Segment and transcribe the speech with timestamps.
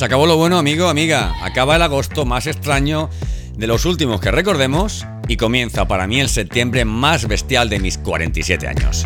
[0.00, 1.34] Se acabó lo bueno, amigo, amiga.
[1.42, 3.10] Acaba el agosto más extraño
[3.54, 7.98] de los últimos que recordemos y comienza para mí el septiembre más bestial de mis
[7.98, 9.04] 47 años.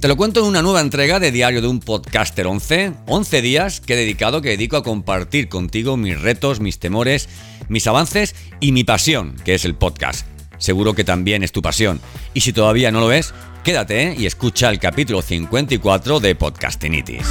[0.00, 2.94] Te lo cuento en una nueva entrega de Diario de un Podcaster 11.
[3.06, 7.28] 11 días que he dedicado, que dedico a compartir contigo mis retos, mis temores,
[7.68, 10.33] mis avances y mi pasión, que es el podcast.
[10.58, 12.00] Seguro que también es tu pasión.
[12.32, 14.14] Y si todavía no lo es, quédate ¿eh?
[14.18, 17.26] y escucha el capítulo 54 de Podcastinitis.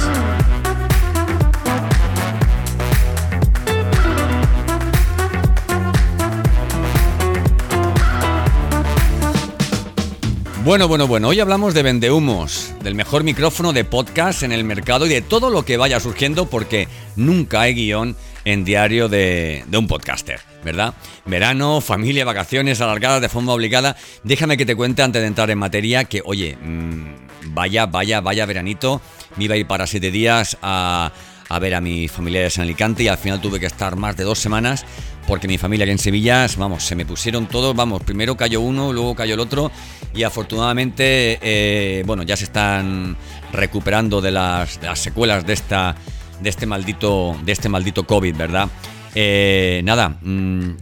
[10.64, 15.04] Bueno, bueno, bueno, hoy hablamos de vendehumos, del mejor micrófono de podcast en el mercado
[15.04, 19.86] y de todo lo que vaya surgiendo porque nunca hay guion en diario de, un
[19.86, 20.94] podcaster, ¿verdad?
[21.26, 23.94] Verano, familia, vacaciones alargadas de forma obligada.
[24.22, 27.12] Déjame que te cuente antes de entrar en materia que, oye, mmm,
[27.48, 29.02] vaya, vaya, vaya veranito.
[29.36, 31.12] Me iba a ir para siete días a,
[31.54, 34.24] a ver a mis familiares en Alicante y al final tuve que estar más de
[34.24, 34.84] dos semanas
[35.26, 38.92] porque mi familia aquí en Sevilla, vamos, se me pusieron todos, vamos, primero cayó uno,
[38.92, 39.70] luego cayó el otro
[40.14, 43.16] y afortunadamente, eh, bueno, ya se están
[43.52, 45.94] recuperando de las, secuelas de esta,
[46.40, 48.68] de este maldito, de este maldito COVID, ¿verdad?
[49.14, 50.18] Eh, nada,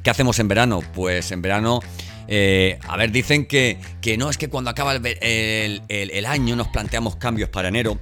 [0.03, 0.81] ¿qué hacemos en verano?
[0.95, 1.81] Pues en verano,
[2.29, 6.69] eh, a ver, dicen que, que, no es que cuando acaba el, el año nos
[6.69, 7.99] planteamos cambios para enero.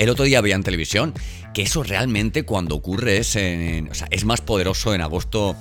[0.00, 1.12] El otro día veía en televisión
[1.52, 5.54] que eso realmente cuando ocurre es, en, es más poderoso en agosto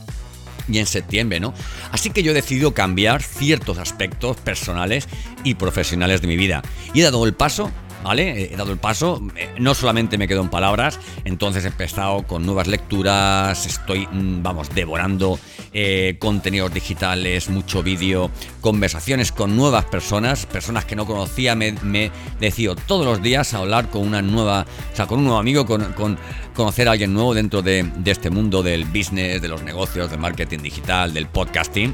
[0.69, 1.53] y en septiembre, ¿no?
[1.91, 5.09] Así que yo he decidido cambiar ciertos aspectos personales
[5.43, 6.61] y profesionales de mi vida.
[6.93, 7.69] Y he dado el paso
[8.03, 8.53] ¿vale?
[8.53, 9.21] He dado el paso,
[9.57, 15.39] no solamente me quedo en palabras, entonces he empezado con nuevas lecturas, estoy, vamos, devorando
[15.73, 22.75] eh, contenidos digitales, mucho vídeo, conversaciones con nuevas personas, personas que no conocía, me, decido
[22.75, 25.93] todos los días a hablar con una nueva, o sea, con un nuevo amigo, con,
[25.93, 26.17] con
[26.55, 30.19] conocer a alguien nuevo dentro de, de este mundo del business, de los negocios, del
[30.19, 31.93] marketing digital, del podcasting,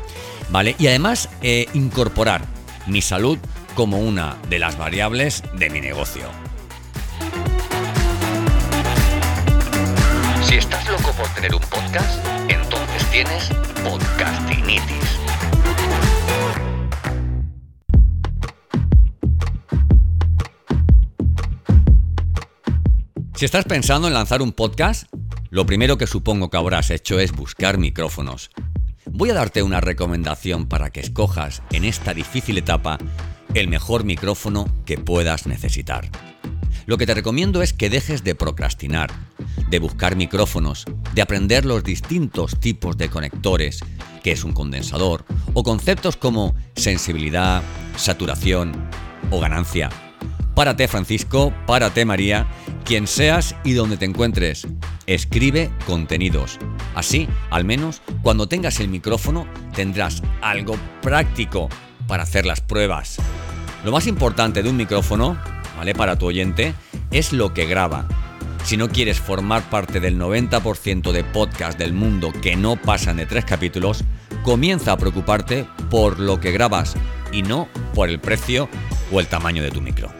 [0.50, 0.76] ¿vale?
[0.80, 2.46] Y además eh, incorporar
[2.88, 3.38] mi salud
[3.76, 6.24] como una de las variables de mi negocio.
[10.44, 13.50] Si estás loco por tener un podcast, entonces tienes
[13.84, 15.20] podcastinitis.
[23.36, 25.12] Si estás pensando en lanzar un podcast,
[25.50, 28.50] lo primero que supongo que habrás hecho es buscar micrófonos.
[29.06, 32.98] Voy a darte una recomendación para que escojas en esta difícil etapa
[33.56, 36.10] el mejor micrófono que puedas necesitar.
[36.86, 39.10] Lo que te recomiendo es que dejes de procrastinar,
[39.70, 40.84] de buscar micrófonos,
[41.14, 43.80] de aprender los distintos tipos de conectores,
[44.24, 45.24] que es un condensador,
[45.54, 47.64] o conceptos como sensibilidad,
[47.96, 48.74] saturación
[49.32, 49.90] o ganancia.
[50.54, 52.48] Párate Francisco, párate María,
[52.84, 54.68] quien seas y donde te encuentres.
[55.08, 56.60] Escribe contenidos.
[56.94, 61.70] Así, al menos, cuando tengas el micrófono, tendrás algo práctico
[62.08, 63.18] para hacer las pruebas.
[63.86, 65.38] Lo más importante de un micrófono,
[65.78, 65.94] ¿vale?
[65.94, 66.74] Para tu oyente,
[67.12, 68.08] es lo que graba.
[68.64, 73.28] Si no quieres formar parte del 90% de podcast del mundo que no pasan de
[73.28, 74.04] tres capítulos,
[74.42, 76.96] comienza a preocuparte por lo que grabas
[77.32, 78.70] y no por el precio
[79.12, 80.12] o el tamaño de tu micro.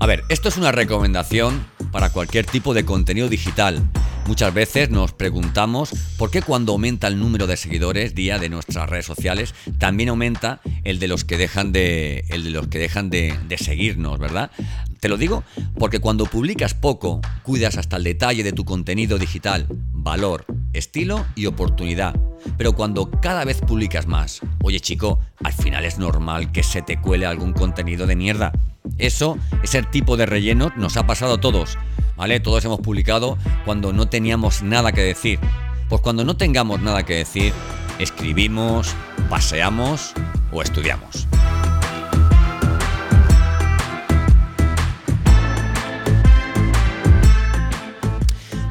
[0.00, 3.82] A ver, esto es una recomendación para cualquier tipo de contenido digital.
[4.26, 8.88] Muchas veces nos preguntamos por qué cuando aumenta el número de seguidores día de nuestras
[8.88, 13.10] redes sociales, también aumenta el de los que dejan de, el de, los que dejan
[13.10, 14.50] de, seguirnos, ¿verdad?
[15.00, 15.42] Te lo digo
[15.76, 21.46] porque cuando publicas poco, cuidas hasta el detalle de tu contenido digital, valor, estilo y
[21.46, 22.14] oportunidad.
[22.56, 27.00] Pero cuando cada vez publicas más, oye chico, al final es normal que se te
[27.00, 28.52] cuele algún contenido de mierda.
[28.98, 31.76] Eso, ese tipo de relleno nos ha pasado a todos.
[32.16, 32.40] ¿Vale?
[32.40, 35.38] Todos hemos publicado cuando no teníamos nada que decir.
[35.88, 37.52] Pues cuando no tengamos nada que decir,
[37.98, 38.94] escribimos,
[39.28, 40.14] paseamos
[40.52, 41.26] o estudiamos.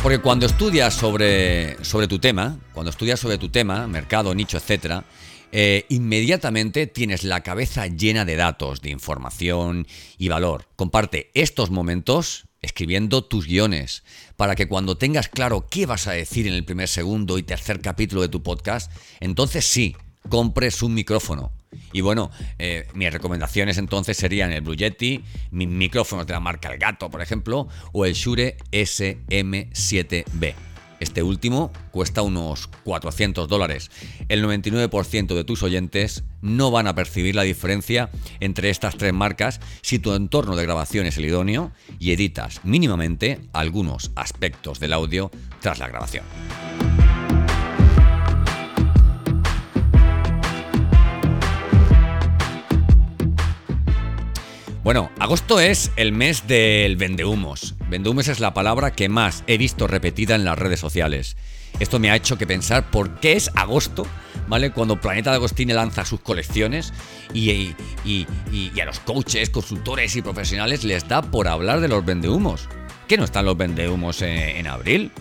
[0.02, 5.04] Porque cuando estudias sobre, sobre tu tema, cuando estudias sobre tu tema, mercado, nicho, etcétera,
[5.52, 9.86] eh, inmediatamente tienes la cabeza llena de datos, de información
[10.18, 10.66] y valor.
[10.76, 14.04] Comparte estos momentos escribiendo tus guiones
[14.38, 17.82] para que cuando tengas claro qué vas a decir en el primer, segundo y tercer
[17.82, 19.96] capítulo de tu podcast, entonces sí,
[20.30, 21.52] compres un micrófono.
[21.92, 22.30] Y bueno,
[22.60, 27.10] eh, mis recomendaciones entonces serían el Blue Yeti, mis micrófonos de la marca El Gato,
[27.10, 30.71] por ejemplo, o el Shure SM7B.
[31.02, 33.90] Este último cuesta unos 400 dólares.
[34.30, 39.60] El 99% de tus oyentes no van a percibir la diferencia entre estas tres marcas
[39.82, 45.32] si tu entorno de grabación es el idóneo y editas mínimamente algunos aspectos del audio
[45.60, 46.24] tras la grabación.
[54.84, 57.76] Bueno, agosto es el mes del vendehumos.
[57.88, 61.38] Vendehumos es la palabra que más he visto repetida en las redes sociales.
[61.80, 64.08] Esto me ha hecho que pensar por qué es agosto,
[64.48, 64.72] ¿vale?
[64.72, 66.94] Cuando Planeta de Agostini lanza sus colecciones
[67.32, 67.76] y,
[68.82, 72.68] a los coaches, consultores y profesionales les da por hablar de los vendehumos.
[73.08, 75.12] ¿Qué no están los vendehumos en, en abril?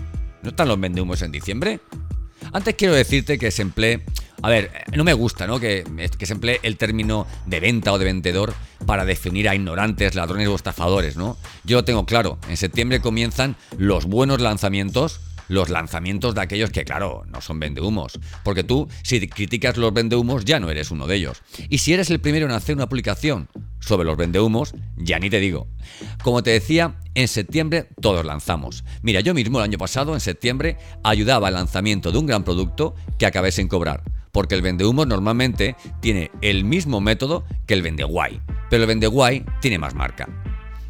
[0.43, 1.81] ¿No están los vendehumos en diciembre?
[2.55, 3.61] Antes quiero decirte que se
[4.43, 5.61] a ver, no me gusta, ¿no?
[5.61, 5.85] Que,
[6.19, 8.55] que, se emplee el término de venta o de vendedor
[8.87, 11.37] para definir a ignorantes, ladrones o estafadores, ¿no?
[11.65, 12.39] Yo lo tengo claro.
[12.49, 15.21] En septiembre comienzan los buenos lanzamientos
[15.51, 18.21] los lanzamientos de aquellos que, claro, no son vendehumos.
[18.45, 21.43] Porque tú, si criticas los vendehumos, ya no eres uno de ellos.
[21.69, 23.49] Y si eres el primero en hacer una publicación
[23.81, 25.67] sobre los vendehumos, ya ni te digo.
[26.23, 28.85] Como te decía, en septiembre todos lanzamos.
[29.03, 32.95] Mira, yo mismo el año pasado, en septiembre, ayudaba al lanzamiento de un gran producto
[33.19, 34.05] que acabé sin cobrar.
[34.33, 38.41] Porque el vendehumos normalmente tiene el mismo método que el vendeguay.
[38.69, 40.29] Pero el vendeguay tiene más marca.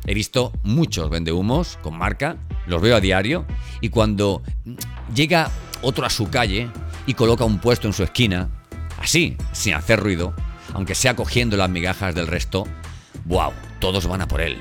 [0.07, 3.47] He visto muchos vendehumos con marca, los veo a diario,
[3.81, 4.43] y cuando
[5.15, 5.51] llega
[5.83, 6.71] otro a su calle
[7.07, 8.49] y coloca un puesto en su esquina,
[8.99, 10.35] así, sin hacer ruido,
[10.75, 12.67] aunque sea cogiendo las migajas del resto,
[13.25, 13.53] ¡wow!
[13.79, 14.59] Todos van a por él.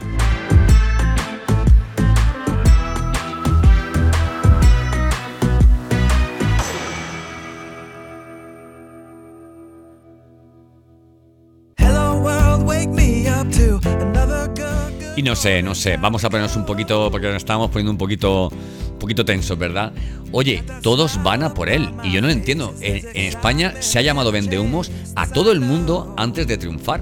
[15.20, 17.98] Y no sé, no sé, vamos a ponernos un poquito, porque nos estamos poniendo un
[17.98, 19.92] poquito, un poquito tensos, ¿verdad?
[20.32, 22.74] Oye, todos van a por él, y yo no lo entiendo.
[22.80, 27.02] En, España se ha llamado vendehumos a todo el mundo antes de triunfar.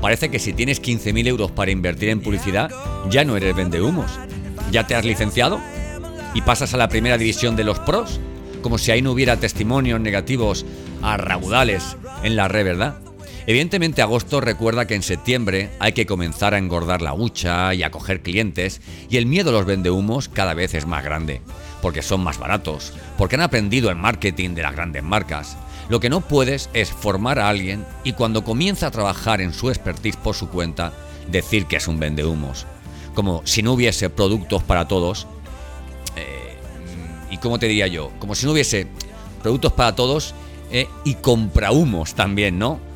[0.00, 2.70] Parece que si tienes 15.000 euros para invertir en publicidad,
[3.10, 4.10] ya no eres vendehumos.
[4.72, 5.60] ¿Ya te has licenciado?
[6.32, 8.20] ¿Y pasas a la primera división de los pros?
[8.62, 10.64] Como si ahí no hubiera testimonios negativos
[11.02, 13.09] a raudales en la red, ¿verdad?
[13.46, 17.90] Evidentemente agosto recuerda que en septiembre hay que comenzar a engordar la hucha y a
[17.90, 21.40] coger clientes y el miedo a los vendehumos cada vez es más grande,
[21.80, 25.56] porque son más baratos, porque han aprendido el marketing de las grandes marcas.
[25.88, 29.70] Lo que no puedes es formar a alguien y cuando comienza a trabajar en su
[29.70, 30.92] expertise por su cuenta,
[31.28, 32.66] decir que es un vendehumos.
[33.14, 35.26] Como si no hubiese productos para todos.
[36.16, 36.56] Eh,
[37.30, 38.12] ¿Y cómo te diría yo?
[38.20, 38.86] Como si no hubiese
[39.42, 40.34] productos para todos
[40.70, 42.89] eh, y comprahumos también, ¿no?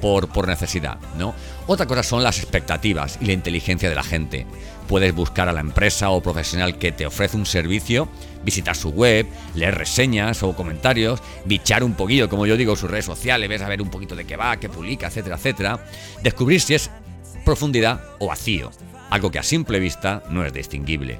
[0.00, 1.34] Por, necesidad, ¿no?
[1.66, 4.46] Otra cosa son las expectativas y la inteligencia de la gente.
[4.88, 8.08] Puedes buscar a la empresa o profesional que te ofrece un servicio,
[8.44, 13.06] visitar su web, leer reseñas o comentarios, bichar un poquito, como yo digo, sus redes
[13.06, 15.86] sociales, ves a ver un poquito de qué va, qué publica, etcétera, etcétera.
[16.22, 16.90] Descubrir si es
[17.44, 18.70] profundidad o vacío,
[19.10, 21.18] algo que a simple vista no es distinguible.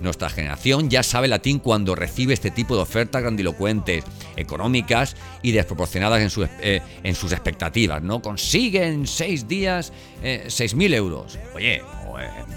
[0.00, 4.02] Nuestra generación ya sabe latín cuando recibe este tipo de ofertas grandilocuentes,
[4.36, 8.20] económicas y desproporcionadas en, eh, en sus expectativas, ¿no?
[8.22, 11.38] Consiguen seis días eh, 6.000 euros.
[11.54, 11.82] Oye, eh,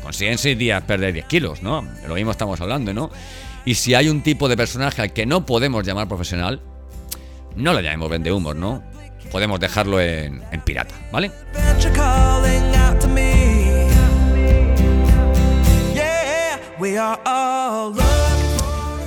[0.04, 1.88] consiguen seis días perder 10 kilos, ¿no?
[2.08, 3.10] Lo mismo estamos hablando, ¿no?
[3.66, 6.62] Y si hay un tipo de personaje al que no podemos llamar profesional,
[7.56, 8.84] no lo llamemos vendehumos, ¿no?
[9.32, 11.32] Podemos dejarlo en, en pirata, ¿vale?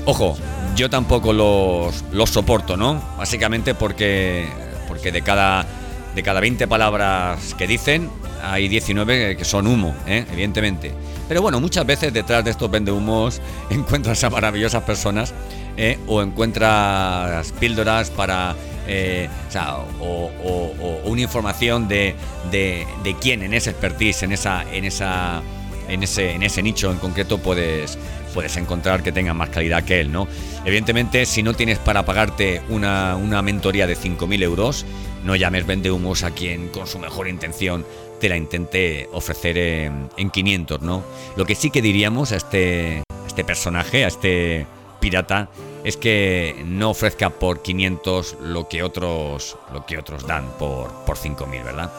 [0.06, 0.38] Ojo,
[0.78, 3.02] yo tampoco los, los soporto, ¿no?
[3.18, 4.48] Básicamente porque,
[4.86, 5.66] porque de, cada,
[6.14, 8.08] de cada 20 palabras que dicen,
[8.42, 10.24] hay 19 que son humo, ¿eh?
[10.30, 10.92] evidentemente.
[11.26, 15.34] Pero bueno, muchas veces detrás de estos vendehumos encuentras a maravillosas personas
[15.76, 15.98] ¿eh?
[16.06, 18.54] o encuentras píldoras para
[18.86, 19.28] eh,
[20.00, 20.30] o,
[21.04, 22.14] una información de,
[22.52, 25.42] de, de, quién en esa expertise, en esa, en esa
[25.88, 30.00] en ese, en ese nicho en concreto puedes, puedes encontrar que tenga más calidad que
[30.00, 30.28] él, ¿no?
[30.64, 34.86] Evidentemente, si no tienes para pagarte una, una mentoría de 5.000 euros,
[35.24, 37.84] no llames vende humos a quien con su mejor intención
[38.20, 41.04] te la intente ofrecer en, en 500, ¿no?
[41.36, 44.66] Lo que sí que diríamos a este, este personaje, a este
[45.00, 45.48] pirata,
[45.84, 51.16] es que no ofrezca por 500 lo que otros, lo que otros dan por, por
[51.16, 51.90] 5.000, ¿verdad?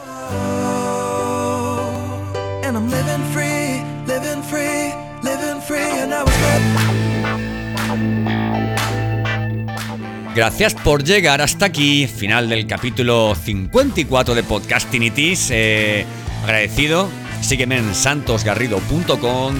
[10.40, 15.50] Gracias por llegar hasta aquí, final del capítulo 54 de Podcastinitis.
[15.50, 16.06] Eh,
[16.42, 17.10] agradecido.
[17.42, 19.54] Sígueme en santosgarrido.com.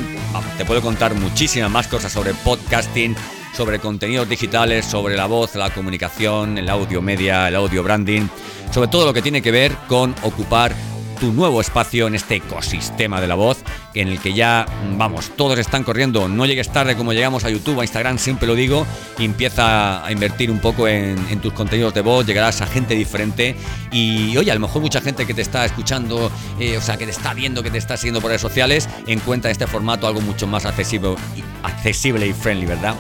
[0.57, 3.15] Te puedo contar muchísimas más cosas sobre podcasting,
[3.55, 8.29] sobre contenidos digitales, sobre la voz, la comunicación, el audio media, el audio branding,
[8.73, 10.75] sobre todo lo que tiene que ver con ocupar
[11.21, 13.59] tu nuevo espacio en este ecosistema de la voz,
[13.95, 16.29] en el que ya, vamos, todos están corriendo.
[16.29, 18.87] No llegues tarde como llegamos a YouTube, a Instagram, siempre lo digo,
[19.19, 23.55] empieza a invertir un poco en, en tus contenidos de voz, llegarás a gente diferente
[23.93, 27.05] y, oye, a lo mejor mucha gente que te está escuchando, eh, o sea, que
[27.05, 30.23] te está viendo, que te está siguiendo por redes sociales, encuentra en este formato algo
[30.23, 31.17] mucho más accesible,
[31.63, 32.95] accesible y friendly, ¿verdad?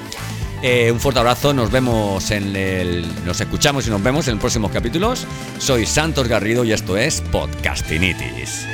[0.62, 3.06] Eh, un fuerte abrazo, nos vemos en el.
[3.24, 5.26] Nos escuchamos y nos vemos en los próximos capítulos.
[5.58, 8.66] Soy Santos Garrido y esto es Podcastinitis.